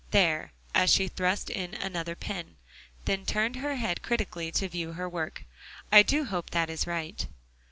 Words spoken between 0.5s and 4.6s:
as she thrust in another pin, then turned her head critically